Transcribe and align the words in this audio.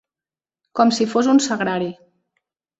Com 0.79 0.95
si 1.01 1.07
fos 1.13 1.31
un 1.35 1.43
sagrari. 1.51 1.95